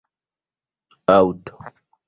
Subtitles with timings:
[1.17, 1.71] Aŭto.